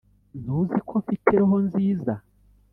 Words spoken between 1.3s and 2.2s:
roho nziza